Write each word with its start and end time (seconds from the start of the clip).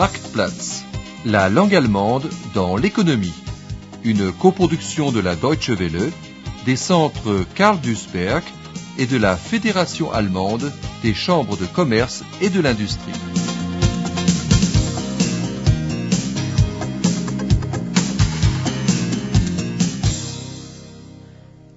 Marktplatz, 0.00 0.82
la 1.26 1.50
langue 1.50 1.74
allemande 1.74 2.26
dans 2.54 2.78
l'économie. 2.78 3.34
Une 4.02 4.32
coproduction 4.32 5.12
de 5.12 5.20
la 5.20 5.36
Deutsche 5.36 5.68
Welle, 5.68 6.10
des 6.64 6.76
centres 6.76 7.44
Karl 7.54 7.78
Duisberg 7.78 8.42
et 8.96 9.04
de 9.04 9.18
la 9.18 9.36
Fédération 9.36 10.10
allemande 10.10 10.72
des 11.02 11.12
chambres 11.12 11.58
de 11.58 11.66
commerce 11.66 12.24
et 12.40 12.48
de 12.48 12.62
l'industrie. 12.62 13.12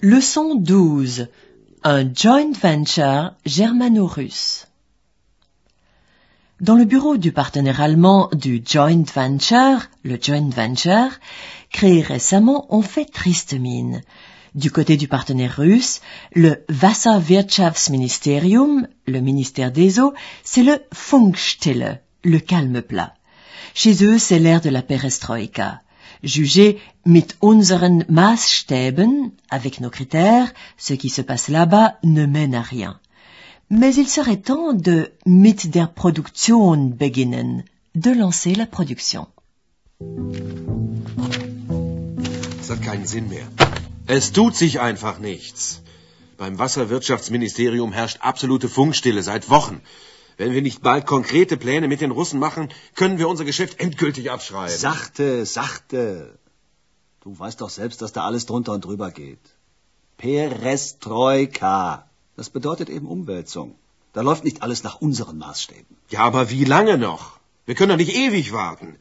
Leçon 0.02 0.56
12. 0.56 1.28
Un 1.84 2.14
joint 2.14 2.54
venture 2.54 3.34
germano-russe. 3.46 4.68
Dans 6.64 6.76
le 6.76 6.86
bureau 6.86 7.18
du 7.18 7.34
partenaire 7.34 7.82
allemand 7.82 8.30
du 8.32 8.64
joint 8.66 9.04
venture, 9.14 9.82
le 10.06 10.18
joint 10.18 10.50
venture, 10.50 11.10
créé 11.74 12.02
récemment, 12.02 12.68
on 12.70 12.82
fait 12.82 13.04
triste 13.04 13.54
mine. 13.54 14.02
Du 14.56 14.72
côté 14.72 14.96
du 14.96 15.10
partenaire 15.10 15.58
russe, 15.58 16.00
le 16.34 16.64
Wasserwirtschaftsministerium, 16.82 18.88
le 19.08 19.20
ministère 19.20 19.74
des 19.74 20.00
eaux, 20.00 20.14
c'est 20.46 20.64
le 20.64 20.80
Funkstille, 20.94 22.00
le 22.24 22.40
calme 22.40 22.82
plat. 22.82 23.14
Chez 23.74 24.06
eux, 24.06 24.18
c'est 24.18 24.40
l'ère 24.40 24.62
de 24.62 24.70
la 24.70 24.84
perestroïka. 24.84 25.82
Jugez 26.24 26.80
mit 27.06 27.28
unseren 27.42 28.06
Maßstäben, 28.08 29.32
avec 29.50 29.82
nos 29.82 29.90
critères, 29.90 30.54
ce 30.78 30.94
qui 30.94 31.10
se 31.10 31.22
passe 31.22 31.50
là-bas 31.50 31.98
ne 32.04 32.26
mène 32.26 32.56
à 32.56 32.62
rien. 32.62 33.02
Mais 33.82 33.96
il 33.96 34.08
serait 34.08 34.42
temps 34.52 34.74
de 34.88 35.10
mit 35.26 35.74
der 35.74 35.88
Produktion 35.88 36.96
beginnen, 36.96 37.64
de 37.96 38.12
lancer 38.14 38.54
la 38.56 38.68
production. 38.68 39.26
Das 42.60 42.70
hat 42.70 42.82
keinen 42.84 43.08
Sinn 43.08 43.30
mehr. 43.30 43.48
Es 44.06 44.32
tut 44.32 44.56
sich 44.56 44.80
einfach 44.80 45.18
nichts. 45.18 45.82
Beim 46.38 46.60
Wasserwirtschaftsministerium 46.60 47.92
herrscht 47.94 48.20
absolute 48.22 48.70
Funkstille 48.70 49.24
seit 49.24 49.50
Wochen. 49.50 49.82
Wenn 50.38 50.54
wir 50.54 50.62
nicht 50.62 50.84
bald 50.84 51.08
konkrete 51.08 51.58
Pläne 51.58 51.88
mit 51.88 52.02
den 52.02 52.12
Russen 52.12 52.40
machen, 52.40 52.70
können 52.94 53.18
wir 53.18 53.28
unser 53.28 53.46
Geschäft 53.52 53.80
endgültig 53.80 54.30
abschreiben. 54.30 54.78
Sachte, 54.78 55.48
sachte. 55.48 56.38
Du 57.24 57.40
weißt 57.40 57.60
doch 57.62 57.72
selbst, 57.72 58.04
dass 58.04 58.14
da 58.14 58.24
alles 58.24 58.46
drunter 58.46 58.74
und 58.74 58.86
drüber 58.86 59.10
geht. 59.10 59.46
Perestroika. 60.18 62.08
Das 62.36 62.50
bedeutet 62.50 62.90
eben 62.90 63.08
Umwälzung. 63.08 63.76
Da 64.14 64.22
läuft 64.22 64.44
nicht 64.44 64.62
alles 64.64 64.84
nach 64.84 65.02
unseren 65.02 65.38
Maßstäben. 65.38 65.98
Ja, 66.10 66.22
aber 66.22 66.50
wie 66.50 66.66
lange 66.66 66.98
noch? 66.98 67.40
Wir 67.66 67.76
können 67.76 67.90
doch 67.90 67.98
nicht 67.98 68.16
ewig 68.16 68.54
warten. 68.54 68.98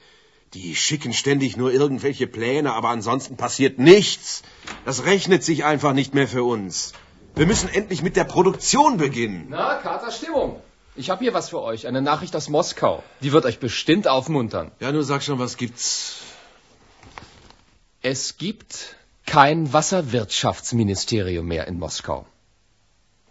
Die 0.54 0.76
schicken 0.76 1.14
ständig 1.14 1.56
nur 1.56 1.72
irgendwelche 1.72 2.26
Pläne, 2.26 2.74
aber 2.74 2.90
ansonsten 2.90 3.36
passiert 3.36 3.78
nichts. 3.78 4.42
Das 4.84 5.04
rechnet 5.06 5.42
sich 5.42 5.64
einfach 5.64 5.94
nicht 5.94 6.14
mehr 6.14 6.28
für 6.28 6.44
uns. 6.44 6.92
Wir 7.34 7.46
müssen 7.46 7.70
endlich 7.70 8.02
mit 8.02 8.16
der 8.16 8.24
Produktion 8.24 8.98
beginnen. 8.98 9.46
Na, 9.48 9.76
Kater 9.76 10.10
Stimmung. 10.10 10.60
Ich 10.94 11.08
habe 11.08 11.24
hier 11.24 11.32
was 11.32 11.48
für 11.48 11.62
euch, 11.62 11.86
eine 11.86 12.02
Nachricht 12.02 12.36
aus 12.36 12.50
Moskau. 12.50 13.02
Die 13.22 13.32
wird 13.32 13.46
euch 13.46 13.58
bestimmt 13.58 14.06
aufmuntern. 14.06 14.70
Ja, 14.78 14.92
nur 14.92 15.04
sag 15.04 15.22
schon, 15.22 15.38
was 15.38 15.56
gibt's? 15.56 16.16
Es 18.02 18.36
gibt 18.36 18.96
kein 19.24 19.72
Wasserwirtschaftsministerium 19.72 21.46
mehr 21.46 21.66
in 21.66 21.78
Moskau. 21.78 22.26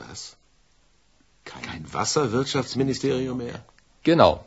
Was? 0.01 0.35
Kein 1.45 1.85
Wasserwirtschaftsministerium 1.93 3.37
mehr? 3.37 3.59
Genau. 4.03 4.45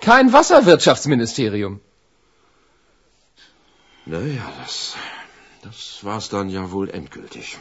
Kein 0.00 0.32
Wasserwirtschaftsministerium. 0.32 1.80
Naja, 4.06 4.46
das, 4.60 4.94
das 5.62 6.04
war's 6.04 6.28
dann 6.28 6.50
ja 6.50 6.70
wohl 6.70 6.90
endgültig. 6.90 7.58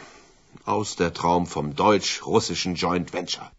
Aus 0.66 0.96
der 0.96 1.14
Traum 1.14 1.46
vom 1.48 1.76
deutsch-russischen 1.76 2.76
Joint 2.76 3.14
Venture. 3.14 3.52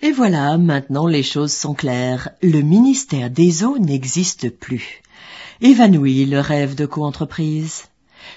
Et 0.00 0.12
voilà, 0.12 0.58
maintenant 0.58 1.06
les 1.06 1.22
choses 1.22 1.54
sont 1.54 1.74
claires. 1.74 2.30
Le 2.42 2.62
ministère 2.62 3.30
des 3.30 3.64
eaux 3.64 3.78
n'existe 3.78 4.50
plus. 4.50 5.02
Évanoui 5.60 6.26
le 6.26 6.40
rêve 6.40 6.74
de 6.74 6.86
coentreprise. 6.86 7.84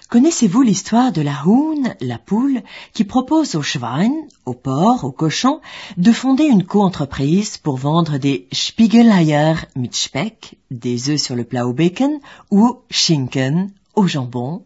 Connaissez-vous 0.10 0.62
l'histoire 0.62 1.12
de 1.12 1.22
la 1.22 1.44
Huhn, 1.46 1.96
la 2.02 2.18
poule, 2.18 2.62
qui 2.94 3.04
propose 3.04 3.56
au 3.56 3.62
Schwein, 3.62 4.12
au 4.46 4.54
porc, 4.54 5.04
au 5.04 5.12
cochon, 5.12 5.60
de 5.98 6.12
fonder 6.12 6.46
une 6.46 6.66
coentreprise 6.66 7.58
pour 7.58 7.78
vendre 7.78 8.18
des 8.18 8.48
Spiegeleier 8.52 9.56
mit 9.76 9.94
Speck, 9.94 10.58
des 10.72 11.10
œufs 11.10 11.22
sur 11.22 11.36
le 11.36 11.44
plat 11.44 11.68
au 11.68 11.74
bacon, 11.74 12.20
ou 12.52 12.78
Schinken, 12.90 13.72
au 13.96 14.08
jambon? 14.08 14.64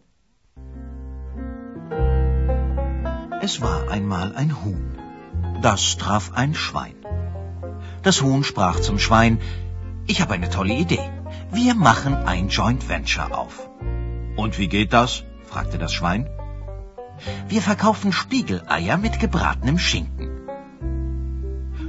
Es 3.42 3.60
war 3.60 3.88
einmal 3.90 4.34
ein 4.36 4.52
Huhn. 4.64 4.96
Das 5.62 5.96
traf 5.96 6.32
ein 6.34 6.54
Schwein. 6.54 6.94
Das 8.02 8.22
Huhn 8.22 8.44
sprach 8.44 8.80
zum 8.80 8.98
Schwein, 8.98 9.38
ich 10.06 10.20
habe 10.20 10.34
eine 10.34 10.48
tolle 10.48 10.74
Idee. 10.74 11.10
Wir 11.52 11.74
machen 11.74 12.14
ein 12.14 12.48
Joint 12.48 12.88
Venture 12.88 13.36
auf. 13.36 13.68
Und 14.36 14.58
wie 14.58 14.68
geht 14.68 14.92
das? 14.92 15.24
fragte 15.44 15.78
das 15.78 15.92
Schwein. 15.92 16.28
Wir 17.48 17.62
verkaufen 17.62 18.12
Spiegeleier 18.12 18.96
mit 18.96 19.20
gebratenem 19.20 19.78
Schinken. 19.78 20.30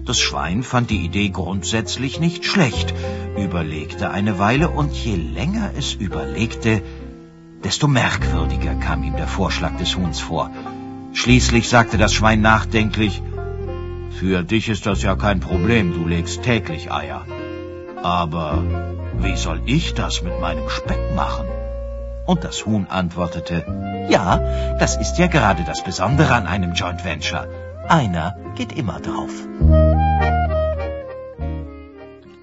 Das 0.06 0.20
Schwein 0.20 0.64
fand 0.64 0.90
die 0.90 1.06
Idee 1.06 1.30
grundsätzlich 1.30 2.20
nicht 2.20 2.44
schlecht, 2.44 2.94
überlegte 3.38 4.12
eine 4.12 4.38
Weile 4.38 4.70
und 4.70 4.94
je 4.94 5.16
länger 5.16 5.72
es 5.78 5.94
überlegte, 5.94 6.81
desto 7.64 7.88
merkwürdiger 7.88 8.75
kam 8.75 9.04
ihm 9.04 9.16
der 9.16 9.28
Vorschlag 9.28 9.78
des 9.78 9.96
Huhns 9.96 10.20
vor. 10.20 10.52
Schließlich 11.14 11.70
sagte 11.70 11.98
das 11.98 12.14
Schwein 12.14 12.42
nachdenklich, 12.42 13.22
für 14.20 14.44
dich 14.44 14.68
ist 14.68 14.86
das 14.86 15.02
ja 15.04 15.16
kein 15.16 15.40
Problem, 15.40 15.94
du 15.94 16.06
legst 16.06 16.44
täglich 16.44 16.92
Eier. 16.92 17.25
Aber 18.02 18.64
wie 19.20 19.38
soll 19.38 19.62
ich 19.66 19.94
das 19.94 20.22
mit 20.22 20.40
meinem 20.42 20.70
Speck 20.70 21.16
machen? 21.16 21.46
Und 22.26 22.44
das 22.44 22.66
Huhn 22.66 22.88
antwortete, 22.90 23.66
ja, 24.10 24.38
das 24.80 24.96
ist 24.96 25.18
ja 25.18 25.28
gerade 25.28 25.64
das 25.66 25.84
Besondere 25.84 26.34
an 26.34 26.48
einem 26.48 26.74
Joint 26.74 27.04
Venture. 27.04 27.48
Einer 27.90 28.38
geht 28.56 28.72
immer 28.72 29.00
drauf. 29.02 29.32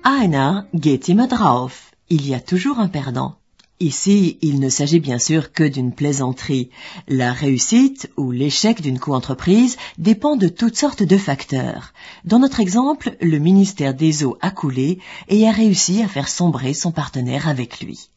Einer 0.02 0.66
geht 0.74 1.08
immer 1.08 1.28
drauf. 1.28 1.92
Il 2.08 2.26
y 2.28 2.34
a 2.34 2.40
toujours 2.40 2.78
un 2.78 2.88
perdant. 2.88 3.36
Ici, 3.82 4.36
il 4.42 4.60
ne 4.60 4.68
s'agit 4.68 5.00
bien 5.00 5.18
sûr 5.18 5.52
que 5.54 5.64
d'une 5.64 5.92
plaisanterie. 5.92 6.68
La 7.08 7.32
réussite 7.32 8.10
ou 8.18 8.30
l'échec 8.30 8.82
d'une 8.82 8.98
coentreprise 8.98 9.78
dépend 9.96 10.36
de 10.36 10.48
toutes 10.48 10.76
sortes 10.76 11.02
de 11.02 11.16
facteurs. 11.16 11.94
Dans 12.26 12.38
notre 12.38 12.60
exemple, 12.60 13.16
le 13.22 13.38
ministère 13.38 13.94
des 13.94 14.22
Eaux 14.24 14.36
a 14.42 14.50
coulé 14.50 14.98
et 15.28 15.48
a 15.48 15.52
réussi 15.52 16.02
à 16.02 16.08
faire 16.08 16.28
sombrer 16.28 16.74
son 16.74 16.92
partenaire 16.92 17.48
avec 17.48 17.80
lui. 17.80 18.10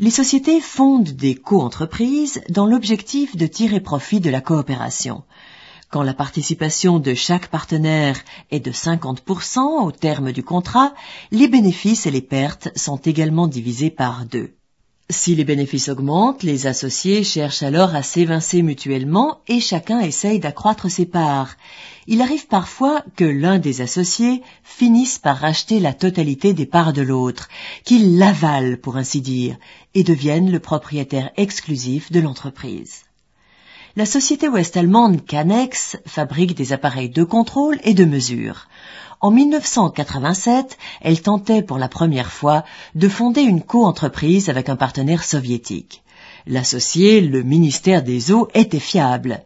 Les 0.00 0.10
sociétés 0.10 0.62
fondent 0.62 1.10
des 1.10 1.34
coentreprises 1.34 2.40
dans 2.48 2.64
l'objectif 2.64 3.36
de 3.36 3.46
tirer 3.46 3.80
profit 3.80 4.18
de 4.18 4.30
la 4.30 4.40
coopération. 4.40 5.24
Quand 5.90 6.02
la 6.02 6.14
participation 6.14 6.98
de 6.98 7.12
chaque 7.12 7.48
partenaire 7.48 8.18
est 8.50 8.60
de 8.60 8.70
50% 8.70 9.84
au 9.84 9.92
terme 9.92 10.32
du 10.32 10.42
contrat, 10.42 10.94
les 11.32 11.48
bénéfices 11.48 12.06
et 12.06 12.10
les 12.10 12.22
pertes 12.22 12.70
sont 12.78 12.96
également 12.96 13.46
divisés 13.46 13.90
par 13.90 14.24
deux. 14.24 14.54
Si 15.10 15.34
les 15.34 15.42
bénéfices 15.42 15.88
augmentent, 15.88 16.44
les 16.44 16.68
associés 16.68 17.24
cherchent 17.24 17.64
alors 17.64 17.96
à 17.96 18.02
s'évincer 18.04 18.62
mutuellement 18.62 19.40
et 19.48 19.58
chacun 19.58 19.98
essaye 19.98 20.38
d'accroître 20.38 20.88
ses 20.88 21.04
parts. 21.04 21.56
Il 22.06 22.22
arrive 22.22 22.46
parfois 22.46 23.02
que 23.16 23.24
l'un 23.24 23.58
des 23.58 23.80
associés 23.80 24.40
finisse 24.62 25.18
par 25.18 25.38
racheter 25.38 25.80
la 25.80 25.94
totalité 25.94 26.54
des 26.54 26.64
parts 26.64 26.92
de 26.92 27.02
l'autre, 27.02 27.48
qu'il 27.84 28.18
l'avale 28.18 28.78
pour 28.78 28.96
ainsi 28.96 29.20
dire, 29.20 29.56
et 29.94 30.04
devienne 30.04 30.48
le 30.48 30.60
propriétaire 30.60 31.32
exclusif 31.36 32.12
de 32.12 32.20
l'entreprise. 32.20 33.02
La 33.96 34.06
société 34.06 34.46
ouest-allemande 34.48 35.26
Canex 35.26 35.96
fabrique 36.06 36.54
des 36.54 36.72
appareils 36.72 37.10
de 37.10 37.24
contrôle 37.24 37.80
et 37.82 37.94
de 37.94 38.04
mesure. 38.04 38.68
En 39.22 39.30
1987, 39.30 40.78
elle 41.02 41.20
tentait 41.20 41.60
pour 41.62 41.76
la 41.76 41.88
première 41.88 42.32
fois 42.32 42.64
de 42.94 43.06
fonder 43.06 43.42
une 43.42 43.60
coentreprise 43.60 44.48
avec 44.48 44.70
un 44.70 44.76
partenaire 44.76 45.24
soviétique. 45.24 46.02
L'associé, 46.46 47.20
le 47.20 47.42
ministère 47.42 48.02
des 48.02 48.32
Eaux, 48.32 48.48
était 48.54 48.80
fiable. 48.80 49.42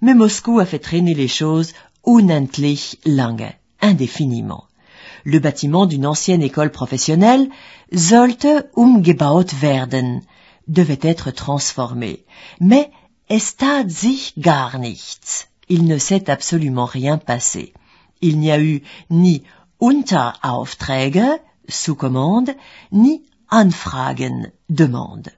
Mais 0.00 0.14
Moscou 0.14 0.60
a 0.60 0.64
fait 0.64 0.78
traîner 0.78 1.12
les 1.12 1.28
choses 1.28 1.74
unendlich 2.06 2.96
lange, 3.04 3.52
indéfiniment. 3.82 4.64
Le 5.24 5.40
bâtiment 5.40 5.84
d'une 5.84 6.06
ancienne 6.06 6.42
école 6.42 6.70
professionnelle, 6.70 7.50
sollte 7.94 8.46
umgebaut 8.76 9.52
werden, 9.60 10.22
devait 10.68 11.00
être 11.02 11.32
transformé. 11.32 12.24
Mais 12.60 12.90
es 13.28 13.56
tat 13.58 13.90
sich 13.90 14.32
gar 14.38 14.78
nichts. 14.78 15.48
Il 15.68 15.84
ne 15.84 15.98
s'est 15.98 16.30
absolument 16.30 16.86
rien 16.86 17.18
passé 17.18 17.74
il 18.20 18.38
n'y 18.38 18.50
a 18.50 18.60
eu 18.60 18.82
ni 19.10 19.42
Unteraufträge, 19.80 21.40
sous 21.68 21.94
commande, 21.94 22.50
ni 22.92 23.22
Anfragen, 23.50 24.52
demande. 24.68 25.30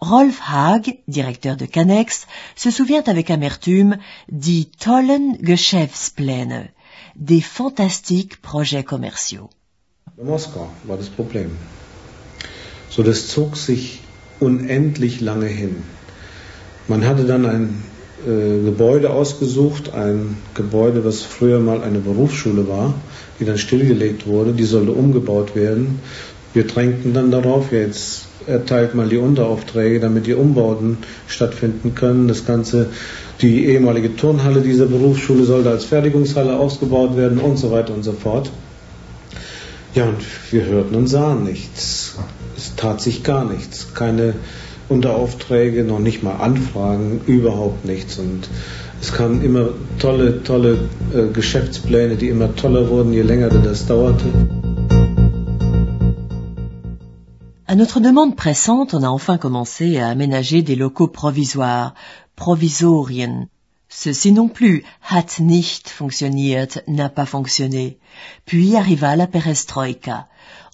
Rolf 0.00 0.38
Haag, 0.40 0.98
directeur 1.08 1.56
de 1.56 1.66
Canex, 1.66 2.26
se 2.54 2.70
souvient 2.70 3.08
avec 3.08 3.30
amertume 3.30 3.98
die 4.28 4.70
tollen 4.78 5.36
Geschäftspläne, 5.42 6.68
des 7.16 7.40
fantastiques 7.40 8.36
projets 8.36 8.84
commerciaux. 8.84 9.50
Moskau 10.22 10.70
war 10.84 10.96
das 10.96 11.08
Problem? 11.08 11.50
So, 12.90 13.02
das 13.02 13.28
zog 13.28 13.56
sich 13.56 14.00
unendlich 14.40 15.20
lange 15.20 15.46
hin. 15.46 15.82
Man 16.86 17.04
hatte 17.04 17.24
dann 17.24 17.44
ein 17.44 17.82
äh, 18.26 18.64
Gebäude 18.64 19.10
ausgesucht, 19.10 19.94
ein 19.94 20.36
Gebäude, 20.54 21.04
was 21.04 21.22
früher 21.22 21.60
mal 21.60 21.82
eine 21.82 21.98
Berufsschule 21.98 22.68
war, 22.68 22.94
die 23.38 23.44
dann 23.44 23.58
stillgelegt 23.58 24.26
wurde, 24.26 24.52
die 24.52 24.64
sollte 24.64 24.92
umgebaut 24.92 25.54
werden. 25.54 26.00
Wir 26.54 26.66
drängten 26.66 27.14
dann 27.14 27.30
darauf, 27.30 27.72
jetzt 27.72 28.26
erteilt 28.46 28.94
mal 28.94 29.08
die 29.08 29.18
Unteraufträge, 29.18 30.00
damit 30.00 30.26
die 30.26 30.34
Umbauten 30.34 30.98
stattfinden 31.26 31.94
können. 31.94 32.28
Das 32.28 32.46
Ganze, 32.46 32.88
die 33.40 33.66
ehemalige 33.66 34.16
Turnhalle 34.16 34.62
dieser 34.62 34.86
Berufsschule 34.86 35.44
sollte 35.44 35.70
als 35.70 35.84
Fertigungshalle 35.84 36.56
ausgebaut 36.56 37.16
werden 37.16 37.38
und 37.38 37.58
so 37.58 37.70
weiter 37.70 37.94
und 37.94 38.02
so 38.02 38.12
fort. 38.12 38.50
Ja, 39.94 40.04
und 40.04 40.18
wir 40.50 40.64
hörten 40.66 40.94
und 40.94 41.06
sahen 41.06 41.44
nichts. 41.44 42.16
Es 42.56 42.74
tat 42.76 43.00
sich 43.00 43.22
gar 43.22 43.44
nichts. 43.44 43.94
Keine 43.94 44.34
Unteraufträge, 44.88 45.84
noch 45.84 45.98
nicht 45.98 46.22
mal 46.22 46.36
Anfragen, 46.36 47.20
überhaupt 47.26 47.84
nichts. 47.84 48.18
Und 48.18 48.48
es 49.00 49.12
kamen 49.12 49.42
immer 49.42 49.68
tolle, 49.98 50.42
tolle 50.42 50.88
äh, 51.14 51.32
Geschäftspläne, 51.32 52.16
die 52.16 52.28
immer 52.28 52.54
toller 52.56 52.88
wurden, 52.88 53.12
je 53.12 53.22
länger 53.22 53.48
das 53.48 53.86
dauerte. 53.86 54.24
À 57.66 57.74
notre 57.74 58.00
demande 58.00 58.34
pressante, 58.34 58.94
on 58.94 59.02
a 59.02 59.10
enfin 59.10 59.36
commencé 59.36 59.98
à 59.98 60.08
aménager 60.08 60.62
des 60.62 60.74
locaux 60.74 61.08
provisoires, 61.08 61.94
provisorien. 62.34 63.48
Ceci 63.90 64.32
non 64.32 64.48
plus, 64.48 64.84
hat 65.02 65.38
nicht 65.38 65.90
funktioniert, 65.90 66.82
n'a 66.86 67.10
pas 67.10 67.26
fonctionné. 67.26 67.98
Puis 68.46 68.76
arriva 68.76 69.16
la 69.16 69.26
perestroïka. 69.26 70.28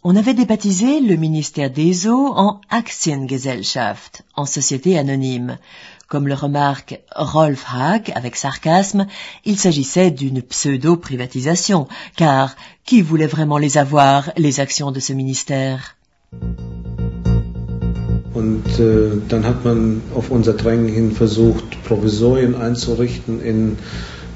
On 0.07 0.17
avait 0.17 0.35
débaptisé 0.35 1.01
le 1.01 1.17
ministère 1.17 1.71
des 1.71 2.07
Eaux 2.07 2.31
en 2.37 2.61
Aktiengesellschaft, 2.69 4.23
en 4.37 4.45
société 4.45 4.99
anonyme. 4.99 5.57
Comme 6.09 6.29
le 6.29 6.35
remarque 6.35 7.01
Rolf 7.17 7.65
Haag 7.73 8.13
avec 8.15 8.37
sarcasme, 8.37 9.07
il 9.47 9.59
s'agissait 9.59 10.11
d'une 10.11 10.43
pseudo-privatisation, 10.43 11.89
car 12.17 12.55
qui 12.85 13.01
voulait 13.01 13.27
vraiment 13.27 13.57
les 13.57 13.79
avoir, 13.79 14.31
les 14.37 14.61
actions 14.61 14.93
de 14.93 15.01
ce 15.01 15.15
ministère? 15.15 15.97
Und 18.35 18.79
äh, 18.79 19.23
dann 19.31 19.47
hat 19.47 19.65
man 19.65 20.03
auf 20.15 20.31
unser 20.31 20.53
Drängen 20.53 20.89
hin 20.89 21.13
versucht, 21.13 21.83
Provisorien 21.85 22.55
einzurichten 22.57 23.41
in 23.41 23.79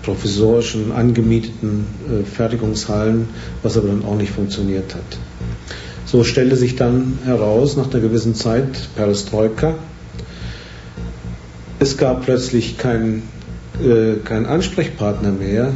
provisorischen, 0.03 0.93
angemieteten 0.93 1.85
äh, 2.09 2.25
Fertigungshallen, 2.25 3.29
was 3.63 3.77
aber 3.77 3.89
dann 3.89 4.03
auch 4.07 4.17
nicht 4.17 4.33
funktioniert 4.33 4.95
hat. 4.95 5.19
So 6.11 6.25
stellte 6.25 6.57
sich 6.57 6.75
dann 6.75 7.19
heraus, 7.25 7.77
nach 7.77 7.93
einer 7.93 8.01
gewissen 8.01 8.35
Zeit, 8.35 8.89
Perestroika, 8.97 9.75
es 11.81 11.99
gab 11.99 12.25
plötzlich 12.25 12.79
keinen 12.79 13.23
äh, 13.79 14.17
kein 14.25 14.47
Ansprechpartner 14.47 15.31
mehr 15.31 15.73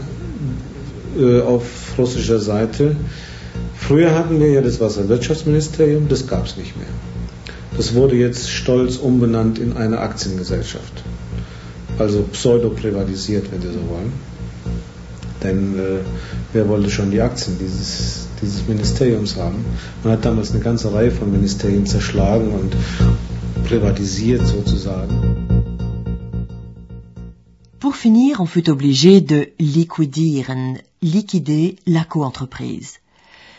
äh, 1.18 1.40
auf 1.40 1.64
russischer 1.98 2.38
Seite. 2.38 2.96
Früher 3.76 4.14
hatten 4.14 4.40
wir 4.40 4.50
ja 4.50 4.62
das 4.62 4.80
Wasserwirtschaftsministerium, 4.80 6.08
das 6.08 6.26
gab 6.26 6.46
es 6.46 6.56
nicht 6.56 6.76
mehr. 6.76 6.88
Das 7.76 7.94
wurde 7.94 8.16
jetzt 8.16 8.50
stolz 8.50 8.96
umbenannt 8.96 9.58
in 9.58 9.76
eine 9.76 9.98
Aktiengesellschaft. 9.98 11.04
Also 11.98 12.22
pseudo-privatisiert, 12.32 13.52
wenn 13.52 13.60
Sie 13.60 13.68
so 13.68 13.88
wollen. 13.88 14.12
Denn 15.42 15.78
äh, 15.78 15.98
wer 16.52 16.68
wollte 16.68 16.90
schon 16.90 17.10
die 17.10 17.20
Aktien 17.20 17.58
dieses, 17.60 18.21
dieses 18.42 18.66
Ministeriums 18.68 19.36
haben? 19.36 19.64
Man 20.02 20.12
hat 20.12 20.24
damals 20.24 20.50
eine 20.50 20.60
ganze 20.60 20.92
Reihe 20.92 21.10
von 21.10 21.30
Ministerien 21.32 21.86
zerschlagen 21.86 22.48
und 22.52 22.76
privatisiert 23.64 24.46
sozusagen. 24.46 25.16
Pour 27.78 27.94
finir, 27.96 28.40
on 28.40 28.46
fut 28.46 28.68
obligé 28.68 29.20
de 29.20 29.48
liquidieren, 29.58 30.78
liquider 31.00 31.76
la 31.86 32.04
coentreprise. 32.04 32.98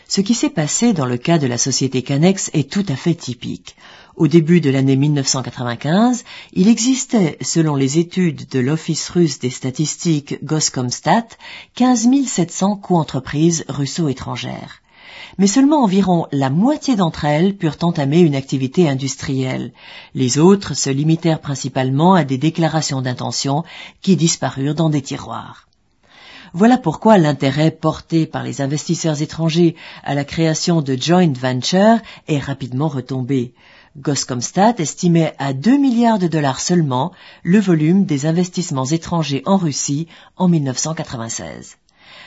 Ce 0.06 0.20
qui 0.20 0.34
s'est 0.34 0.50
passé 0.50 0.92
dans 0.92 1.06
le 1.06 1.16
cas 1.16 1.38
de 1.38 1.46
la 1.46 1.58
société 1.58 2.02
Canex 2.02 2.50
est 2.52 2.70
tout 2.70 2.86
à 2.88 2.96
fait 2.96 3.14
typique. 3.14 3.76
Au 4.16 4.28
début 4.28 4.60
de 4.60 4.70
l'année 4.70 4.94
1995, 4.94 6.22
il 6.52 6.68
existait, 6.68 7.36
selon 7.40 7.74
les 7.74 7.98
études 7.98 8.48
de 8.48 8.60
l'Office 8.60 9.08
russe 9.08 9.40
des 9.40 9.50
statistiques 9.50 10.36
Goskomstat, 10.44 11.26
15 11.74 12.08
700 12.24 12.76
coentreprises 12.76 13.64
russo-étrangères. 13.68 14.82
Mais 15.36 15.48
seulement 15.48 15.82
environ 15.82 16.28
la 16.30 16.48
moitié 16.48 16.94
d'entre 16.94 17.24
elles 17.24 17.56
purent 17.56 17.78
entamer 17.82 18.20
une 18.20 18.36
activité 18.36 18.88
industrielle. 18.88 19.72
Les 20.14 20.38
autres 20.38 20.74
se 20.74 20.90
limitèrent 20.90 21.40
principalement 21.40 22.14
à 22.14 22.22
des 22.22 22.38
déclarations 22.38 23.02
d'intention 23.02 23.64
qui 24.00 24.14
disparurent 24.14 24.76
dans 24.76 24.90
des 24.90 25.02
tiroirs. 25.02 25.66
Voilà 26.52 26.78
pourquoi 26.78 27.18
l'intérêt 27.18 27.72
porté 27.72 28.26
par 28.26 28.44
les 28.44 28.60
investisseurs 28.60 29.22
étrangers 29.22 29.74
à 30.04 30.14
la 30.14 30.24
création 30.24 30.82
de 30.82 30.94
joint 30.94 31.32
ventures 31.32 31.98
est 32.28 32.38
rapidement 32.38 32.86
retombé. 32.86 33.54
Goskomstat 33.96 34.74
estimait 34.78 35.36
à 35.38 35.52
2 35.52 35.78
milliards 35.78 36.18
de 36.18 36.26
dollars 36.26 36.58
seulement 36.58 37.12
le 37.44 37.60
volume 37.60 38.06
des 38.06 38.26
investissements 38.26 38.86
étrangers 38.86 39.42
en 39.46 39.56
Russie 39.56 40.08
en 40.36 40.48
1996. 40.48 41.76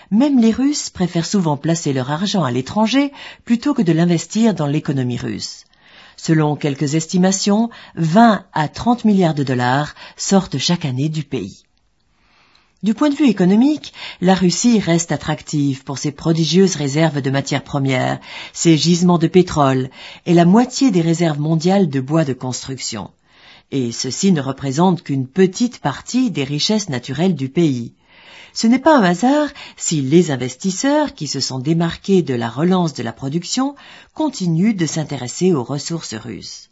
Même 0.10 0.40
les 0.40 0.52
Russes 0.52 0.90
préfèrent 0.90 1.26
souvent 1.26 1.58
placer 1.58 1.92
leur 1.92 2.10
argent 2.10 2.46
à 2.46 2.52
l'étranger 2.52 3.12
plutôt 3.44 3.74
que 3.74 3.82
de 3.82 3.92
l'investir 3.92 4.54
dans 4.54 4.66
l'économie 4.66 5.18
russe. 5.18 5.66
Selon 6.16 6.56
quelques 6.56 6.96
estimations, 6.96 7.70
20 7.96 8.46
à 8.54 8.68
30 8.70 9.04
milliards 9.04 9.36
de 9.36 9.44
dollars 9.44 9.94
sortent 10.16 10.58
chaque 10.58 10.86
année 10.86 11.10
du 11.10 11.24
pays. 11.24 11.67
Du 12.84 12.94
point 12.94 13.10
de 13.10 13.16
vue 13.16 13.28
économique, 13.28 13.92
la 14.22 14.36
Russie 14.36 14.80
reste 14.80 15.12
attractive 15.12 15.84
pour 15.84 15.98
ses 15.98 16.12
prodigieuses 16.12 16.76
réserves 16.76 17.22
de 17.22 17.32
matières 17.32 17.64
premières, 17.64 18.20
ses 18.54 18.78
gisements 18.78 19.18
de 19.18 19.26
pétrole 19.26 19.90
et 20.28 20.36
la 20.36 20.46
moitié 20.46 20.92
des 20.92 21.02
réserves 21.02 21.40
mondiales 21.40 21.90
de 21.90 22.00
bois 22.00 22.24
de 22.24 22.34
construction. 22.34 23.10
Et 23.72 23.92
ceci 23.92 24.32
ne 24.32 24.42
représente 24.42 25.02
qu'une 25.02 25.28
petite 25.28 25.80
partie 25.80 26.30
des 26.30 26.44
richesses 26.44 26.88
naturelles 26.88 27.34
du 27.34 27.50
pays. 27.50 27.94
Ce 28.54 28.68
n'est 28.68 28.78
pas 28.78 28.96
un 28.96 29.04
hasard 29.04 29.50
si 29.76 30.02
les 30.02 30.30
investisseurs 30.30 31.16
qui 31.16 31.26
se 31.26 31.40
sont 31.40 31.58
démarqués 31.58 32.22
de 32.22 32.36
la 32.36 32.48
relance 32.48 32.94
de 32.94 33.02
la 33.02 33.12
production 33.12 33.76
continuent 34.14 34.76
de 34.76 34.86
s'intéresser 34.86 35.52
aux 35.52 35.64
ressources 35.64 36.14
russes. 36.14 36.70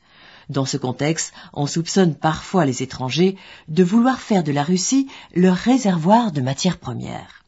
Dans 0.50 0.66
ce 0.66 0.78
contexte, 0.78 1.34
on 1.54 1.68
soupçonne 1.68 2.16
parfois 2.16 2.66
les 2.66 2.84
étrangers 2.84 3.36
de 3.68 3.84
vouloir 3.84 4.20
faire 4.20 4.44
de 4.44 4.52
la 4.52 4.64
Russie 4.64 5.08
leur 5.34 5.56
réservoir 5.56 6.32
de 6.32 6.42
matières 6.42 6.78
premières. 6.78 7.44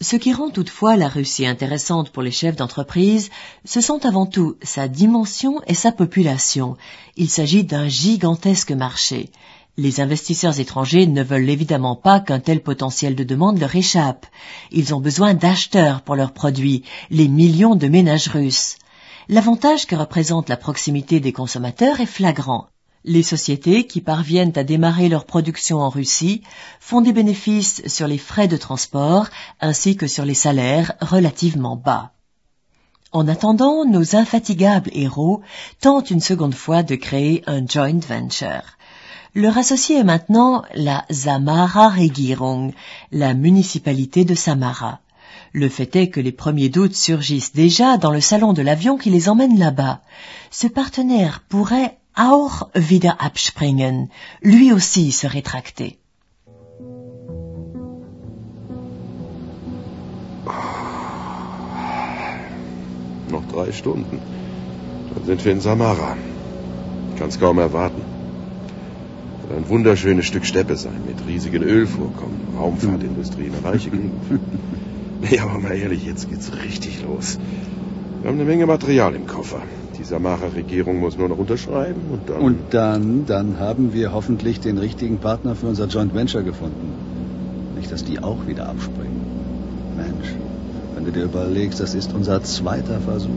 Ce 0.00 0.14
qui 0.14 0.32
rend 0.32 0.50
toutefois 0.50 0.96
la 0.96 1.08
Russie 1.08 1.46
intéressante 1.46 2.10
pour 2.10 2.22
les 2.22 2.30
chefs 2.30 2.54
d'entreprise, 2.54 3.30
ce 3.64 3.80
sont 3.80 4.06
avant 4.06 4.26
tout 4.26 4.56
sa 4.62 4.86
dimension 4.86 5.60
et 5.66 5.74
sa 5.74 5.90
population. 5.90 6.76
Il 7.16 7.28
s'agit 7.28 7.64
d'un 7.64 7.88
gigantesque 7.88 8.70
marché. 8.70 9.30
Les 9.76 10.00
investisseurs 10.00 10.60
étrangers 10.60 11.06
ne 11.06 11.22
veulent 11.22 11.50
évidemment 11.50 11.96
pas 11.96 12.20
qu'un 12.20 12.38
tel 12.38 12.62
potentiel 12.62 13.16
de 13.16 13.24
demande 13.24 13.58
leur 13.58 13.74
échappe. 13.74 14.26
Ils 14.70 14.94
ont 14.94 15.00
besoin 15.00 15.34
d'acheteurs 15.34 16.02
pour 16.02 16.14
leurs 16.14 16.32
produits, 16.32 16.84
les 17.10 17.28
millions 17.28 17.74
de 17.74 17.88
ménages 17.88 18.28
russes. 18.28 18.76
L'avantage 19.30 19.86
que 19.86 19.94
représente 19.94 20.48
la 20.48 20.56
proximité 20.56 21.20
des 21.20 21.32
consommateurs 21.32 22.00
est 22.00 22.06
flagrant. 22.06 22.66
Les 23.04 23.22
sociétés 23.22 23.86
qui 23.86 24.00
parviennent 24.00 24.56
à 24.56 24.64
démarrer 24.64 25.10
leur 25.10 25.26
production 25.26 25.80
en 25.80 25.90
Russie 25.90 26.42
font 26.80 27.02
des 27.02 27.12
bénéfices 27.12 27.86
sur 27.86 28.06
les 28.06 28.16
frais 28.16 28.48
de 28.48 28.56
transport 28.56 29.28
ainsi 29.60 29.96
que 29.98 30.06
sur 30.06 30.24
les 30.24 30.32
salaires 30.32 30.94
relativement 31.02 31.76
bas. 31.76 32.12
En 33.12 33.28
attendant, 33.28 33.84
nos 33.84 34.16
infatigables 34.16 34.90
héros 34.94 35.42
tentent 35.78 36.10
une 36.10 36.20
seconde 36.20 36.54
fois 36.54 36.82
de 36.82 36.94
créer 36.94 37.42
un 37.46 37.66
joint 37.66 38.00
venture. 38.00 38.78
Leur 39.34 39.58
associé 39.58 39.98
est 39.98 40.04
maintenant 40.04 40.64
la 40.74 41.04
Samara 41.10 41.90
Regierung, 41.90 42.72
la 43.12 43.34
municipalité 43.34 44.24
de 44.24 44.34
Samara. 44.34 45.00
Le 45.52 45.68
fait 45.68 45.96
est 45.96 46.10
que 46.10 46.20
les 46.20 46.32
premiers 46.32 46.68
doutes 46.68 46.94
surgissent 46.94 47.54
déjà 47.54 47.96
dans 47.96 48.12
le 48.12 48.20
salon 48.20 48.52
de 48.52 48.62
l'avion 48.62 48.98
qui 48.98 49.10
les 49.10 49.28
emmène 49.28 49.58
là-bas. 49.58 50.02
Ce 50.50 50.66
partenaire 50.66 51.42
pourrait 51.48 51.98
auch 52.18 52.68
wieder 52.74 53.16
abspringen, 53.20 54.08
lui 54.42 54.72
aussi 54.72 55.12
se 55.12 55.26
rétracter. 55.26 55.98
Noch 63.30 63.46
drei 63.52 63.72
Stunden. 63.72 64.18
Dann 65.14 65.24
sind 65.26 65.44
wir 65.44 65.52
in 65.52 65.60
Samara. 65.60 66.16
Ich 67.12 67.18
kann 67.18 67.28
es 67.28 67.38
kaum 67.38 67.58
erwarten. 67.58 68.02
Soll 69.46 69.56
ein 69.56 69.68
wunderschönes 69.68 70.26
Stück 70.26 70.44
Steppe 70.44 70.76
sein, 70.76 71.00
mit 71.06 71.26
riesigen 71.26 71.62
Ölvorkommen, 71.62 72.40
Raumfahrtindustrie, 72.58 73.50
eine 73.50 73.64
reiche 73.64 73.90
Gegend. 73.90 74.12
Nee, 75.30 75.38
aber 75.40 75.58
mal 75.58 75.72
ehrlich, 75.72 76.04
jetzt 76.04 76.30
geht's 76.30 76.52
richtig 76.64 77.02
los. 77.02 77.38
Wir 78.20 78.30
haben 78.30 78.38
eine 78.38 78.48
Menge 78.48 78.66
Material 78.66 79.14
im 79.14 79.26
Koffer. 79.26 79.62
Die 79.98 80.04
Samarer 80.04 80.54
Regierung 80.54 81.00
muss 81.00 81.18
nur 81.18 81.28
noch 81.28 81.38
unterschreiben 81.38 82.00
und 82.12 82.28
dann... 82.28 82.40
Und 82.40 82.58
dann, 82.70 83.26
dann 83.26 83.58
haben 83.58 83.92
wir 83.92 84.12
hoffentlich 84.12 84.60
den 84.60 84.78
richtigen 84.78 85.18
Partner 85.18 85.56
für 85.56 85.66
unser 85.66 85.86
Joint 85.86 86.14
Venture 86.14 86.42
gefunden. 86.42 86.92
Nicht, 87.76 87.90
dass 87.90 88.04
die 88.04 88.20
auch 88.20 88.46
wieder 88.46 88.68
abspringen. 88.68 89.20
Mensch, 89.96 90.34
wenn 90.94 91.04
du 91.04 91.10
dir 91.10 91.24
überlegst, 91.24 91.80
das 91.80 91.94
ist 91.94 92.12
unser 92.14 92.42
zweiter 92.44 93.00
Versuch. 93.00 93.30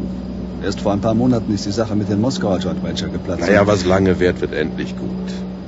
Erst 0.64 0.82
vor 0.82 0.94
ein 0.94 1.02
paar 1.02 1.16
Monaten 1.16 1.52
ist 1.52 1.66
die 1.66 1.72
Sache 1.72 1.96
mit 1.96 2.10
dem 2.10 2.22
Moskauer 2.22 2.60
Joint 2.60 2.84
Venture 2.84 3.10
geplatzt. 3.10 3.42
Naja, 3.42 3.66
was 3.66 3.86
lange 3.86 4.20
währt, 4.20 4.42
wird 4.42 4.54
endlich 4.54 4.96
gut. 4.96 5.10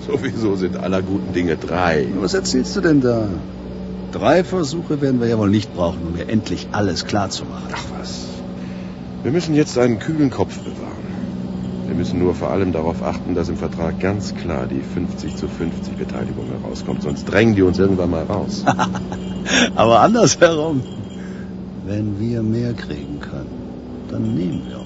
Sowieso 0.08 0.56
sind 0.56 0.78
aller 0.78 1.02
guten 1.02 1.34
Dinge 1.34 1.56
drei. 1.56 2.06
Was 2.20 2.36
erzählst 2.36 2.76
du 2.76 2.82
denn 2.82 3.02
da? 3.02 3.28
Drei 4.14 4.44
Versuche 4.44 5.02
werden 5.02 5.20
wir 5.20 5.28
ja 5.28 5.40
wohl 5.40 5.50
nicht 5.50 5.74
brauchen, 5.74 6.06
um 6.06 6.14
mir 6.14 6.30
endlich 6.30 6.68
alles 6.72 7.06
klar 7.06 7.32
zu 7.32 7.46
machen. 7.46 7.74
Ach 7.74 7.84
was. 7.98 8.26
Wir 9.24 9.32
müssen 9.32 9.56
jetzt 9.56 9.76
einen 9.80 9.98
kühlen 9.98 10.30
Kopf 10.30 10.60
bewahren. 10.60 10.94
Wir 11.88 11.96
müssen 11.96 12.20
nur 12.20 12.36
vor 12.36 12.52
allem 12.52 12.74
darauf 12.74 13.02
achten, 13.02 13.34
dass 13.34 13.50
im 13.50 13.58
Vertrag 13.58 14.00
ganz 14.00 14.36
klar 14.36 14.68
die 14.68 14.82
50 14.82 15.36
zu 15.36 15.48
50 15.48 15.96
Beteiligung 15.96 16.46
herauskommt. 16.62 17.02
Sonst 17.02 17.26
drängen 17.26 17.56
die 17.56 17.64
uns 17.64 17.80
irgendwann 17.80 18.12
mal 18.12 18.24
raus. 18.24 18.64
Aber 19.76 20.02
andersherum. 20.02 20.84
Wenn 21.86 22.20
wir 22.20 22.44
mehr 22.44 22.74
kriegen 22.74 23.20
können, 23.20 24.08
dann 24.10 24.36
nehmen 24.36 24.62
wir 24.70 24.78
mehr. 24.78 24.83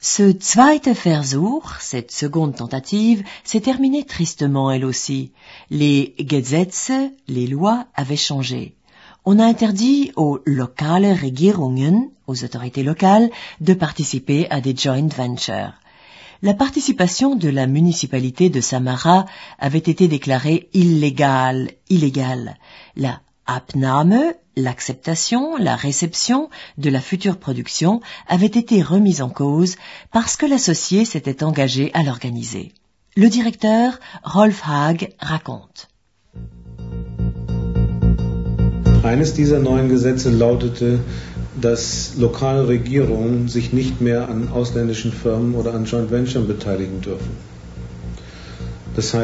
Ce 0.00 0.32
zweite 0.40 0.88
Versuch, 0.88 1.80
cette 1.80 2.12
seconde 2.12 2.54
tentative, 2.54 3.24
s'est 3.42 3.62
terminée 3.62 4.04
tristement 4.04 4.70
elle 4.70 4.84
aussi. 4.84 5.32
Les 5.70 6.14
Gesetze, 6.18 7.10
les 7.26 7.48
lois 7.48 7.86
avaient 7.96 8.16
changé. 8.16 8.76
On 9.24 9.40
a 9.40 9.44
interdit 9.44 10.12
aux 10.14 10.38
lokale 10.46 11.04
Regierungen, 11.06 12.10
aux 12.28 12.44
autorités 12.44 12.84
locales, 12.84 13.28
de 13.60 13.74
participer 13.74 14.48
à 14.50 14.60
des 14.60 14.76
joint 14.76 15.08
ventures. 15.08 15.74
La 16.42 16.54
participation 16.54 17.34
de 17.34 17.48
la 17.48 17.66
municipalité 17.66 18.50
de 18.50 18.60
Samara 18.60 19.26
avait 19.58 19.78
été 19.78 20.06
déclarée 20.06 20.68
illégale, 20.74 21.72
illégale. 21.88 22.56
Abnahme, 23.50 24.34
l'acceptation, 24.56 25.56
la 25.56 25.74
réception 25.74 26.50
de 26.76 26.90
la 26.90 27.00
future 27.00 27.38
production 27.38 28.02
avait 28.28 28.44
été 28.44 28.82
remise 28.82 29.22
en 29.22 29.30
cause 29.30 29.76
parce 30.12 30.36
que 30.36 30.44
l'associé 30.44 31.06
s'était 31.06 31.42
engagé 31.42 31.90
à 31.94 32.02
l'organiser. 32.02 32.72
Le 33.16 33.30
directeur, 33.30 34.00
Rolf 34.22 34.62
Haag, 34.66 35.14
raconte. 35.18 35.88
Eines 39.02 39.32
dieser 39.32 39.60
neuen 39.60 39.88
Gesetze 39.88 40.30
lautete, 40.30 41.00
dass 41.58 42.12
lokale 42.18 42.68
Regierungen 42.68 43.48
sich 43.48 43.72
nicht 43.72 44.02
mehr 44.02 44.28
an 44.28 44.50
ausländischen 44.52 45.10
Firmen 45.10 45.54
oder 45.54 45.72
an 45.72 45.86
Joint 45.86 46.10
Ventures 46.10 46.46
beteiligen 46.46 47.00
dürfen. 47.00 47.30
Das 48.94 49.14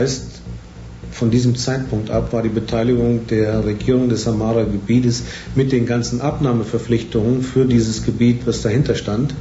von 1.15 1.31
diesem 1.31 1.55
Zeitpunkt 1.55 2.11
ab 2.11 2.33
war 2.33 2.43
die 2.43 2.49
Beteiligung 2.49 3.29
der 3.29 3.65
Regierung 3.65 4.09
des 4.09 4.25
Samara-Gebietes 4.25 5.23
mit 5.55 5.71
den 5.71 5.87
ganzen 5.87 6.21
Abnahmeverpflichtungen 6.21 7.43
für 7.43 7.67
dieses 7.67 8.05
Gebiet, 8.05 8.41
was 8.47 8.63
dahinter 8.63 8.97
stand, 8.97 9.33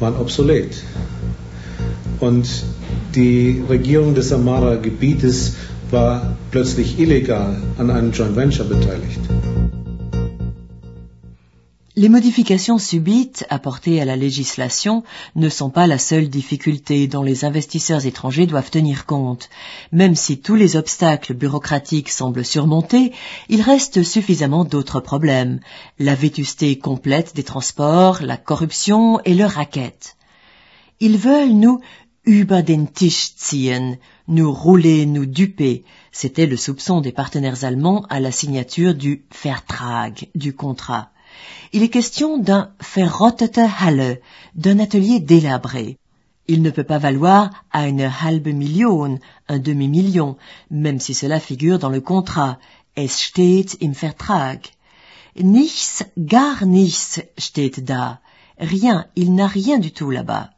waren 0.00 0.16
obsolet. 0.16 0.74
Und 2.18 2.48
die 3.14 3.62
Regierung 3.68 4.16
des 4.16 4.30
Samara-Gebietes 4.30 5.54
war 5.92 6.36
plötzlich 6.50 6.98
illegal 6.98 7.56
an 7.78 7.90
einem 7.90 8.10
Joint 8.10 8.34
Venture 8.34 8.66
beteiligt. 8.66 9.20
Les 11.98 12.10
modifications 12.10 12.76
subites 12.76 13.46
apportées 13.48 14.02
à 14.02 14.04
la 14.04 14.16
législation 14.16 15.02
ne 15.34 15.48
sont 15.48 15.70
pas 15.70 15.86
la 15.86 15.96
seule 15.96 16.28
difficulté 16.28 17.08
dont 17.08 17.22
les 17.22 17.46
investisseurs 17.46 18.04
étrangers 18.04 18.46
doivent 18.46 18.70
tenir 18.70 19.06
compte. 19.06 19.48
Même 19.92 20.14
si 20.14 20.38
tous 20.38 20.56
les 20.56 20.76
obstacles 20.76 21.32
bureaucratiques 21.32 22.10
semblent 22.10 22.44
surmontés, 22.44 23.12
il 23.48 23.62
reste 23.62 24.02
suffisamment 24.02 24.66
d'autres 24.66 25.00
problèmes. 25.00 25.58
La 25.98 26.14
vétusté 26.14 26.78
complète 26.78 27.34
des 27.34 27.44
transports, 27.44 28.20
la 28.20 28.36
corruption 28.36 29.18
et 29.24 29.32
le 29.32 29.46
racket. 29.46 30.18
Ils 31.00 31.16
veulent 31.16 31.54
nous 31.54 31.80
über 32.26 32.62
den 32.62 32.88
Tisch 32.88 33.32
ziehen, 33.38 33.96
nous 34.28 34.52
rouler, 34.52 35.06
nous 35.06 35.24
duper. 35.24 35.84
C'était 36.12 36.44
le 36.44 36.58
soupçon 36.58 37.00
des 37.00 37.12
partenaires 37.12 37.64
allemands 37.64 38.04
à 38.10 38.20
la 38.20 38.32
signature 38.32 38.94
du 38.94 39.24
Vertrag, 39.42 40.28
du 40.34 40.52
contrat. 40.54 41.10
Il 41.72 41.82
est 41.82 41.88
question 41.88 42.38
d'un 42.38 42.72
verrottete 42.94 43.60
Halle, 43.80 44.20
d'un 44.54 44.78
atelier 44.78 45.20
délabré. 45.20 45.98
Il 46.48 46.62
ne 46.62 46.70
peut 46.70 46.84
pas 46.84 46.98
valoir 46.98 47.50
eine 47.72 48.10
halbe 48.22 48.48
Million, 48.48 49.18
un 49.48 49.58
demi-million, 49.58 50.36
même 50.70 51.00
si 51.00 51.12
cela 51.12 51.40
figure 51.40 51.78
dans 51.78 51.90
le 51.90 52.00
contrat. 52.00 52.58
Es 52.94 53.08
steht 53.08 53.76
im 53.82 53.92
Vertrag. 53.92 54.60
Nichts, 55.38 56.06
gar 56.16 56.64
nichts 56.64 57.20
steht 57.36 57.84
da. 57.84 58.20
Rien, 58.58 59.06
il 59.16 59.34
n'a 59.34 59.48
rien 59.48 59.78
du 59.78 59.92
tout 59.92 60.10
là-bas. 60.10 60.50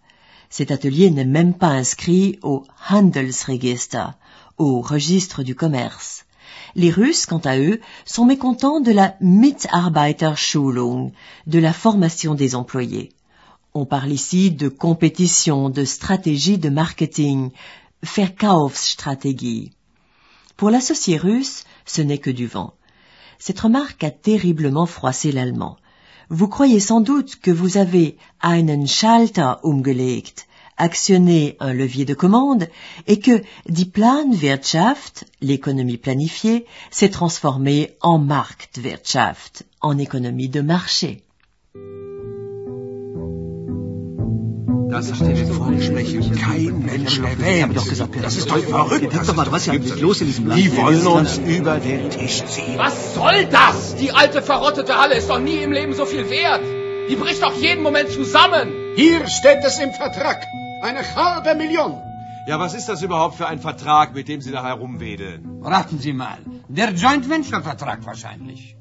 Cet 0.50 0.70
atelier 0.70 1.10
n'est 1.10 1.24
même 1.24 1.54
pas 1.54 1.68
inscrit 1.70 2.38
au 2.42 2.64
Handelsregister, 2.88 4.06
au 4.56 4.80
registre 4.80 5.42
du 5.42 5.54
commerce. 5.54 6.26
Les 6.78 6.90
Russes, 6.90 7.26
quant 7.26 7.42
à 7.44 7.58
eux, 7.58 7.80
sont 8.04 8.24
mécontents 8.24 8.80
de 8.80 8.92
la 8.92 9.16
Mitarbeiterschulung, 9.20 11.10
de 11.48 11.58
la 11.58 11.72
formation 11.72 12.36
des 12.36 12.54
employés. 12.54 13.10
On 13.74 13.84
parle 13.84 14.12
ici 14.12 14.52
de 14.52 14.68
compétition, 14.68 15.70
de 15.70 15.84
stratégie 15.84 16.56
de 16.56 16.68
marketing, 16.68 17.50
Verkaufsstrategie. 18.04 19.72
Pour 20.56 20.70
l'associé 20.70 21.16
russe, 21.16 21.64
ce 21.84 22.00
n'est 22.00 22.18
que 22.18 22.30
du 22.30 22.46
vent. 22.46 22.74
Cette 23.40 23.58
remarque 23.58 24.04
a 24.04 24.12
terriblement 24.12 24.86
froissé 24.86 25.32
l'allemand. 25.32 25.78
Vous 26.30 26.46
croyez 26.46 26.78
sans 26.78 27.00
doute 27.00 27.40
que 27.40 27.50
vous 27.50 27.76
avez 27.76 28.16
einen 28.40 28.86
Schalter 28.86 29.56
umgelegt, 29.64 30.46
actionner 30.78 31.56
un 31.60 31.72
levier 31.72 32.04
de 32.04 32.14
commande 32.14 32.68
et 33.06 33.18
que 33.20 33.42
die 33.66 33.84
Planwirtschaft, 33.84 35.24
l'économie 35.40 35.98
planifiée, 35.98 36.66
s'est 36.90 37.10
transformée 37.10 37.96
en 38.00 38.18
Marktwirtschaft, 38.18 39.64
en 39.80 39.98
économie 39.98 40.48
de 40.48 40.60
marché. 40.60 41.22
Das 44.90 45.12
hat 45.12 45.20
in 45.20 45.34
den 45.34 45.52
Vorgesprächen 45.52 46.34
kein 46.34 46.78
Mensch 46.86 47.18
erwähnt. 47.18 47.76
Das 47.76 48.36
ist 48.36 48.50
doch 48.50 48.58
verrückt. 48.58 49.12
Denk 49.12 49.26
doch 49.26 49.36
mal, 49.36 49.52
was 49.52 49.62
ist 49.62 49.64
hier 49.64 49.74
eigentlich 49.74 50.00
los 50.00 50.22
in 50.22 50.28
diesem 50.28 50.46
Land? 50.46 50.60
Die 50.60 50.74
wollen 50.78 51.06
uns 51.06 51.38
über 51.38 51.78
den 51.78 52.08
Tisch 52.08 52.42
ziehen. 52.46 52.78
Was 52.78 53.14
soll 53.14 53.44
das? 53.46 53.96
Die 53.96 54.12
alte 54.12 54.40
verrottete 54.40 54.96
Halle 54.96 55.16
ist 55.16 55.28
doch 55.28 55.40
nie 55.40 55.58
im 55.58 55.72
Leben 55.72 55.92
so 55.92 56.06
viel 56.06 56.30
wert. 56.30 56.62
Die 57.10 57.16
bricht 57.16 57.42
doch 57.42 57.54
jeden 57.54 57.82
Moment 57.82 58.10
zusammen. 58.10 58.72
Hier 58.96 59.26
steht 59.28 59.62
es 59.62 59.78
im 59.78 59.92
Vertrag. 59.92 60.38
Eine 60.82 61.02
halbe 61.16 61.54
Million. 61.54 62.00
Ja, 62.46 62.58
was 62.58 62.74
ist 62.74 62.88
das 62.88 63.02
überhaupt 63.02 63.34
für 63.34 63.46
ein 63.46 63.58
Vertrag, 63.58 64.14
mit 64.14 64.28
dem 64.28 64.40
Sie 64.40 64.50
da 64.50 64.64
herumwedeln? 64.64 65.60
Raten 65.62 65.98
Sie 65.98 66.12
mal. 66.12 66.38
Der 66.68 66.92
Joint 66.92 67.28
Venture 67.28 67.62
Vertrag 67.62 68.06
wahrscheinlich. 68.06 68.76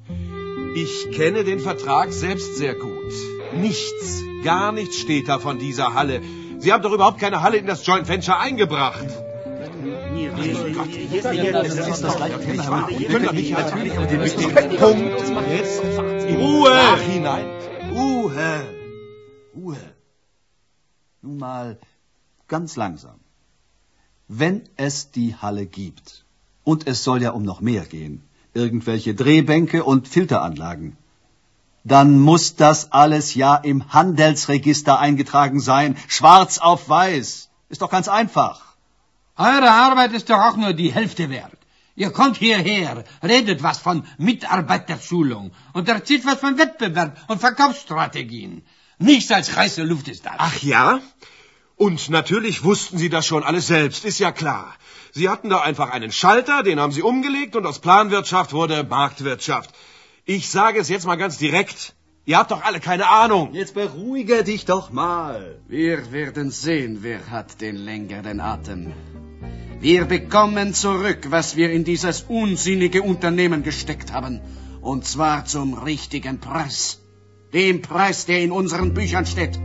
Ich 0.75 1.11
kenne 1.11 1.43
den 1.43 1.59
Vertrag 1.59 2.13
selbst 2.13 2.57
sehr 2.57 2.75
gut. 2.75 3.13
Nichts, 3.55 4.23
gar 4.43 4.71
nichts 4.71 4.97
steht 4.97 5.27
da 5.27 5.39
von 5.39 5.57
dieser 5.57 5.93
Halle. 5.95 6.21
Sie 6.59 6.71
haben 6.71 6.83
doch 6.83 6.91
überhaupt 6.91 7.19
keine 7.19 7.41
Halle 7.41 7.57
in 7.57 7.65
das 7.65 7.85
Joint 7.85 8.07
Venture 8.07 8.39
eingebracht. 8.39 9.07
Punkt. 14.79 15.21
Jetzt 15.49 15.81
Ruhe. 16.37 16.69
Nachhinein. 16.69 17.45
Ruhe. 17.91 18.63
Ruhe. 19.55 19.77
Nun 21.21 21.37
mal 21.37 21.79
ganz 22.47 22.75
langsam. 22.75 23.19
Wenn 24.27 24.67
es 24.75 25.11
die 25.11 25.35
Halle 25.35 25.65
gibt, 25.65 26.25
und 26.63 26.85
es 26.85 27.03
soll 27.03 27.21
ja 27.21 27.31
um 27.31 27.43
noch 27.43 27.61
mehr 27.61 27.85
gehen, 27.85 28.23
irgendwelche 28.53 29.15
Drehbänke 29.15 29.83
und 29.85 30.07
Filteranlagen, 30.07 30.97
dann 31.85 32.19
muss 32.19 32.55
das 32.57 32.91
alles 32.91 33.35
ja 33.35 33.55
im 33.55 33.93
Handelsregister 33.93 34.99
eingetragen 34.99 35.61
sein, 35.61 35.95
schwarz 36.09 36.57
auf 36.57 36.89
weiß. 36.89 37.49
Ist 37.69 37.81
doch 37.81 37.89
ganz 37.89 38.09
einfach. 38.09 38.75
Eure 39.37 39.71
Arbeit 39.71 40.11
ist 40.11 40.29
doch 40.29 40.39
auch 40.39 40.57
nur 40.57 40.73
die 40.73 40.91
Hälfte 40.91 41.29
wert. 41.29 41.57
Ihr 41.95 42.11
kommt 42.11 42.37
hierher, 42.37 43.05
redet 43.23 43.63
was 43.63 43.77
von 43.79 44.05
Mitarbeiterschulung 44.17 45.51
und 45.73 45.87
erzählt 45.87 46.25
was 46.25 46.39
von 46.39 46.57
Wettbewerb 46.57 47.17
und 47.29 47.39
Verkaufsstrategien. 47.39 48.63
Nichts 48.99 49.31
als 49.31 49.55
heiße 49.55 49.83
Luft 49.83 50.07
ist 50.09 50.25
das. 50.25 50.33
Ach 50.37 50.61
ja? 50.61 50.99
Und 51.77 52.09
natürlich 52.09 52.63
wussten 52.63 52.97
Sie 52.97 53.07
das 53.07 53.27
schon 53.27 53.43
alles 53.43 53.67
selbst, 53.67 54.03
ist 54.03 54.17
ja 54.17 54.31
klar. 54.31 54.75
Sie 55.11 55.29
hatten 55.29 55.49
da 55.49 55.61
einfach 55.61 55.91
einen 55.91 56.11
Schalter, 56.11 56.63
den 56.63 56.79
haben 56.79 56.91
Sie 56.91 57.03
umgelegt 57.03 57.55
und 57.55 57.67
aus 57.67 57.77
Planwirtschaft 57.79 58.51
wurde 58.51 58.83
Marktwirtschaft. 58.83 59.69
Ich 60.25 60.49
sage 60.49 60.79
es 60.79 60.89
jetzt 60.89 61.05
mal 61.05 61.17
ganz 61.17 61.37
direkt. 61.37 61.93
Ihr 62.25 62.39
habt 62.39 62.49
doch 62.49 62.63
alle 62.63 62.79
keine 62.79 63.07
Ahnung. 63.07 63.53
Jetzt 63.53 63.75
beruhige 63.75 64.43
dich 64.43 64.65
doch 64.65 64.91
mal. 64.91 65.61
Wir 65.67 66.11
werden 66.11 66.49
sehen, 66.49 66.99
wer 67.01 67.29
hat 67.29 67.61
den 67.61 67.75
längeren 67.75 68.39
Atem. 68.39 68.93
Wir 69.79 70.05
bekommen 70.05 70.73
zurück, 70.73 71.27
was 71.29 71.55
wir 71.55 71.71
in 71.71 71.83
dieses 71.83 72.23
unsinnige 72.23 73.03
Unternehmen 73.03 73.61
gesteckt 73.61 74.11
haben. 74.11 74.41
Und 74.81 75.05
zwar 75.05 75.45
zum 75.45 75.75
richtigen 75.75 76.39
Preis. 76.39 76.99
Dem 77.53 77.83
Preis, 77.83 78.25
der 78.25 78.39
in 78.39 78.51
unseren 78.51 78.95
Büchern 78.95 79.27
steht. 79.27 79.59